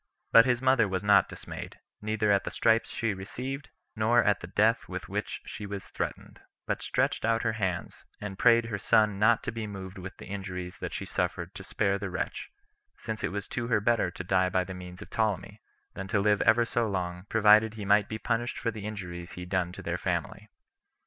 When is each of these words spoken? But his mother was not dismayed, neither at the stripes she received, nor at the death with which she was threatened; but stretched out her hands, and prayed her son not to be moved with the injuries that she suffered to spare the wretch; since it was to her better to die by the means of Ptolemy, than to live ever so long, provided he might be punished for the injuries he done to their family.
But 0.31 0.47
his 0.47 0.63
mother 0.63 0.87
was 0.87 1.03
not 1.03 1.29
dismayed, 1.29 1.79
neither 2.01 2.31
at 2.31 2.43
the 2.43 2.49
stripes 2.49 2.89
she 2.89 3.13
received, 3.13 3.69
nor 3.95 4.23
at 4.23 4.39
the 4.39 4.47
death 4.47 4.89
with 4.89 5.07
which 5.07 5.41
she 5.45 5.67
was 5.67 5.89
threatened; 5.91 6.41
but 6.65 6.81
stretched 6.81 7.23
out 7.23 7.43
her 7.43 7.51
hands, 7.53 8.03
and 8.19 8.39
prayed 8.39 8.65
her 8.65 8.79
son 8.79 9.19
not 9.19 9.43
to 9.43 9.51
be 9.51 9.67
moved 9.67 9.99
with 9.99 10.17
the 10.17 10.25
injuries 10.25 10.79
that 10.79 10.91
she 10.91 11.05
suffered 11.05 11.53
to 11.53 11.63
spare 11.63 11.99
the 11.99 12.09
wretch; 12.09 12.49
since 12.97 13.23
it 13.23 13.31
was 13.31 13.47
to 13.49 13.67
her 13.67 13.79
better 13.79 14.09
to 14.09 14.23
die 14.23 14.49
by 14.49 14.63
the 14.63 14.73
means 14.73 15.03
of 15.03 15.11
Ptolemy, 15.11 15.61
than 15.93 16.07
to 16.07 16.19
live 16.19 16.41
ever 16.41 16.65
so 16.65 16.87
long, 16.89 17.27
provided 17.29 17.75
he 17.75 17.85
might 17.85 18.09
be 18.09 18.17
punished 18.17 18.57
for 18.57 18.71
the 18.71 18.87
injuries 18.87 19.33
he 19.33 19.45
done 19.45 19.71
to 19.71 19.83
their 19.83 19.99
family. 19.99 20.49